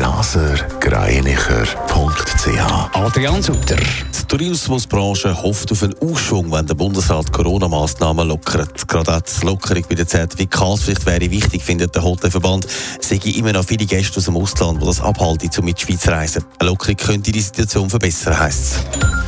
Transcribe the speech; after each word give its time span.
blasergreinicher.ch 0.00 2.94
Adrian 2.94 3.42
Sutter. 3.42 3.76
Die 3.76 4.26
Tourismusbranche 4.28 5.42
hofft 5.42 5.70
auf 5.72 5.82
einen 5.82 5.92
Aufschwung, 5.98 6.50
wenn 6.50 6.66
der 6.66 6.74
Bundesrat 6.74 7.30
Corona-Massnahmen 7.30 8.26
lockert. 8.26 8.88
Gerade 8.88 9.14
auch 9.14 9.20
die 9.20 9.44
Lockerung 9.44 9.84
bei 9.90 9.96
der 9.96 10.06
Zertifikatspflicht 10.06 11.04
wäre 11.04 11.30
wichtig, 11.30 11.62
findet 11.62 11.94
der 11.94 12.02
Hotelverband. 12.02 12.66
Es 12.98 13.10
sehe 13.10 13.20
immer 13.36 13.52
noch 13.52 13.66
viele 13.66 13.84
Gäste 13.84 14.16
aus 14.16 14.24
dem 14.24 14.38
Ausland, 14.38 14.80
die 14.80 14.86
das 14.86 15.02
abhalten, 15.02 15.50
um 15.58 15.68
in 15.68 15.74
die 15.74 15.82
Schweiz 15.82 16.00
zu 16.00 16.10
reisen. 16.10 16.46
Eine 16.58 16.70
Lockerung 16.70 16.96
könnte 16.96 17.30
die 17.30 17.42
Situation 17.42 17.90
verbessern, 17.90 18.38
heisst 18.38 18.76
es. 18.76 19.19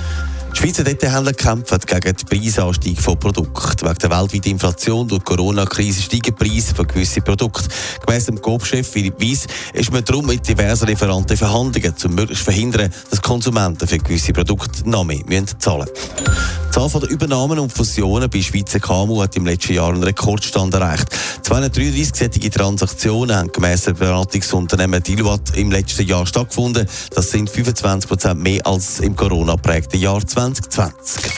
Die 0.52 0.59
Schweizer 0.59 0.84
Detailhändler 0.84 1.33
kämpfen 1.33 1.79
gegen 1.79 2.15
den 2.15 2.27
Preisanstieg 2.27 3.01
von 3.01 3.19
Produkten. 3.19 3.88
Wegen 3.88 3.98
der 3.98 4.10
weltweiten 4.10 4.51
Inflation 4.51 5.09
durch 5.09 5.23
die 5.23 5.34
Corona-Krise 5.34 6.02
steigen 6.02 6.23
die 6.23 6.33
Preise 6.33 6.74
von 6.74 6.87
gewissen 6.87 7.23
Produkten. 7.23 7.69
Gemäss 8.05 8.27
dem 8.27 8.41
Coop-Chef 8.41 8.87
Philipp 8.87 9.20
Weiss 9.20 9.46
ist 9.73 9.93
man 9.93 10.05
darum 10.05 10.27
mit 10.27 10.46
diversen 10.46 10.88
Lieferanten 10.88 11.37
Verhandlungen, 11.37 11.95
um 12.05 12.15
möglichst 12.15 12.45
verhindern, 12.45 12.93
dass 13.10 13.23
Konsumenten 13.23 13.88
für 13.88 13.98
gewisse 13.98 14.33
Produkte 14.33 14.88
noch 14.88 15.05
mehr 15.05 15.46
zahlen 15.59 15.88
müssen. 15.88 16.62
Die 16.74 16.78
Zahl 16.78 17.00
der 17.02 17.10
Übernahmen 17.10 17.58
und 17.58 17.70
Fusionen 17.70 18.30
bei 18.30 18.40
Schweizer 18.40 18.80
KMU 18.80 19.20
hat 19.20 19.36
im 19.36 19.44
letzten 19.44 19.74
Jahr 19.74 19.90
einen 19.90 20.02
Rekordstand 20.02 20.72
erreicht. 20.72 21.06
233 21.42 22.51
Transaktionen 22.51 23.37
haben 23.37 23.52
gemäss 23.52 23.82
dem 23.82 23.95
Beratungsunternehmen 23.95 25.02
Deloitte 25.02 25.54
im 25.60 25.70
letzten 25.70 26.06
Jahr 26.06 26.24
stattgefunden. 26.24 26.88
Das 27.14 27.30
sind 27.30 27.51
25 27.51 28.09
Prozent 28.09 28.40
mehr 28.40 28.66
als 28.66 29.01
im 29.01 29.14
Corona-prägten 29.14 30.01
Jahr 30.01 30.26
2020. 30.26 31.30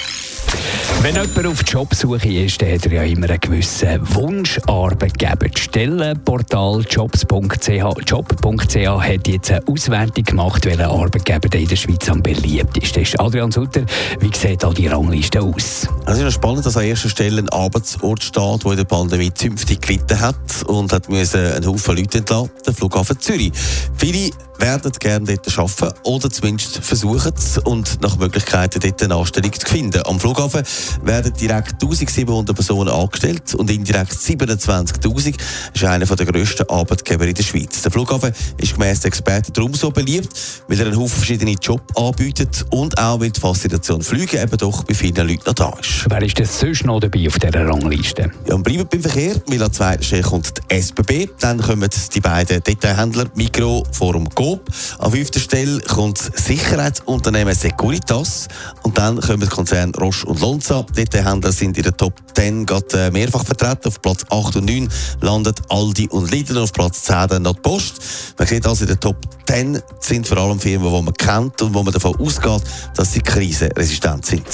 Wenn 1.04 1.16
jemand 1.16 1.46
auf 1.46 1.60
Jobsuche 1.66 2.32
ist, 2.32 2.62
dann 2.62 2.72
hat 2.72 2.86
er 2.86 2.92
ja 2.92 3.02
immer 3.02 3.28
einen 3.28 3.38
gewissen 3.38 4.00
Wunsch, 4.14 4.58
Arbeitgeber 4.66 5.52
zu 5.52 5.64
stellen. 5.64 6.18
Portal 6.24 6.82
jobs.ch 6.88 7.68
Job.ch 8.06 8.76
hat 8.86 9.28
jetzt 9.28 9.50
eine 9.50 9.68
Auswertung 9.68 10.24
gemacht, 10.24 10.64
welcher 10.64 10.88
Arbeitgeber 10.88 11.58
in 11.58 11.68
der 11.68 11.76
Schweiz 11.76 12.08
am 12.08 12.22
beliebtesten 12.22 13.02
ist. 13.02 13.20
Adrian 13.20 13.52
Sutter, 13.52 13.84
wie 14.20 14.34
sieht 14.34 14.62
da 14.62 14.70
die 14.70 14.86
Rangliste 14.86 15.42
aus? 15.42 15.86
Es 16.06 16.18
ist 16.18 16.32
spannend, 16.32 16.64
dass 16.64 16.78
an 16.78 16.84
erster 16.84 17.10
Stelle 17.10 17.42
ein 17.42 17.50
Arbeitsort 17.50 18.24
steht, 18.24 18.64
der 18.64 18.70
in 18.70 18.76
der 18.78 18.84
Pandemie 18.84 19.34
zünftig 19.34 19.82
gelitten 19.82 20.18
hat 20.18 20.62
und 20.68 20.90
hat 20.90 21.10
einen 21.10 21.66
Haufen 21.66 21.96
Leute 21.98 22.16
entlassen, 22.16 22.50
der 22.64 22.72
Flughafen 22.72 23.20
Zürich. 23.20 23.52
Viele 23.94 24.30
werden 24.58 24.92
gerne 24.98 25.26
dort 25.26 25.58
arbeiten 25.58 25.98
oder 26.04 26.30
zumindest 26.30 26.78
versuchen 26.78 27.32
es 27.36 27.58
und 27.58 28.00
nach 28.00 28.16
Möglichkeiten 28.16 28.80
dort 28.80 29.02
eine 29.02 29.14
Anstellung 29.14 29.52
zu 29.52 29.66
finden. 29.66 30.02
Am 30.06 30.20
Flughafen 30.20 30.62
werden 31.02 31.32
direkt 31.34 31.74
1700 31.74 32.54
Personen 32.54 32.90
angestellt 32.90 33.54
und 33.54 33.70
indirekt 33.70 34.12
27.000. 34.12 35.36
Das 35.72 35.82
ist 35.82 35.84
einer 35.84 36.06
der 36.06 36.26
grössten 36.26 36.68
Arbeitgeber 36.68 37.26
in 37.26 37.34
der 37.34 37.42
Schweiz. 37.42 37.82
Der 37.82 37.90
Flughafen 37.90 38.32
ist 38.58 38.74
gemäss 38.74 39.00
den 39.00 39.08
Experten 39.08 39.52
darum 39.52 39.74
so 39.74 39.90
beliebt, 39.90 40.28
weil 40.68 40.80
er 40.80 40.86
einen 40.86 40.96
Haufen 40.96 41.16
verschiedene 41.16 41.52
Jobs 41.60 41.96
anbietet 41.96 42.64
und 42.70 42.96
auch 42.98 43.20
weil 43.20 43.30
die 43.30 43.40
Faszination 43.40 44.02
Flüge 44.02 44.40
eben 44.40 44.56
doch 44.56 44.84
bei 44.84 44.94
vielen 44.94 45.28
Leuten 45.28 45.42
noch 45.46 45.54
da 45.54 45.74
ist. 45.80 46.06
Wer 46.08 46.22
ist 46.22 46.38
denn 46.38 46.46
sonst 46.46 46.84
noch 46.84 47.00
dabei 47.00 47.26
auf 47.26 47.38
dieser 47.38 47.66
Rangliste? 47.66 48.30
Ja, 48.48 48.54
und 48.54 48.62
bleiben 48.62 48.86
beim 48.90 49.00
Verkehr, 49.00 49.40
weil 49.46 49.62
an 49.62 49.72
zweiter 49.72 50.02
Stelle 50.02 50.22
kommt 50.22 50.52
die 50.70 50.74
SBB, 50.80 51.28
dann 51.40 51.60
kommen 51.60 51.88
die 52.14 52.20
beiden 52.20 52.62
Detailhändler 52.62 53.26
Mikro, 53.34 53.84
Forum 53.92 54.28
Coop. 54.54 54.70
An 54.98 55.10
fünfter 55.10 55.40
Stelle 55.40 55.80
kommt 55.80 56.18
das 56.18 56.44
Sicherheitsunternehmen 56.44 57.54
Securitas 57.54 58.48
und 58.82 58.96
dann 58.96 59.20
kommen 59.20 59.40
die 59.40 59.46
Konzerne 59.46 59.92
Roche 59.98 60.26
und 60.26 60.40
Lonza. 60.40 60.84
Detailhändler 60.96 61.52
sind 61.52 61.76
in 61.76 61.82
der 61.82 61.96
Top 61.96 62.14
10 62.34 62.66
gerade 62.66 63.06
äh, 63.06 63.10
mehrfach 63.10 63.44
vertreten. 63.44 63.88
Auf 63.88 64.00
Platz 64.00 64.24
8 64.30 64.56
und 64.56 64.66
9 64.66 64.88
landet 65.20 65.60
Aldi 65.68 66.08
und 66.08 66.30
Lidl, 66.30 66.58
auf 66.58 66.72
Platz 66.72 67.02
10 67.02 67.28
dann 67.28 67.42
noch 67.42 67.54
die 67.54 67.60
Post. 67.60 68.02
Man 68.38 68.46
sieht 68.46 68.66
also 68.66 68.84
in 68.84 68.88
der 68.88 69.00
Top 69.00 69.16
10 69.46 69.80
sind 70.00 70.28
vor 70.28 70.38
allem 70.38 70.60
Firmen, 70.60 70.92
die 70.92 71.02
man 71.02 71.14
kennt 71.14 71.60
und 71.62 71.74
wo 71.74 71.82
man 71.82 71.92
davon 71.92 72.16
ausgeht, 72.16 72.62
dass 72.96 73.12
sie 73.12 73.20
krisenresistent 73.20 74.26
sind. 74.26 74.46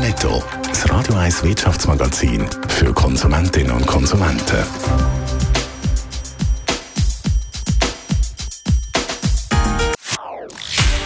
Netto, 0.00 0.42
das 0.68 0.90
Radio 0.90 1.14
1 1.14 1.44
Wirtschaftsmagazin 1.44 2.44
für 2.68 2.92
Konsumentinnen 2.92 3.72
und 3.72 3.86
Konsumenten. 3.86 5.21